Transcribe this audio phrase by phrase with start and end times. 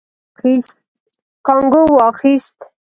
[1.45, 2.57] کانګو واخيست.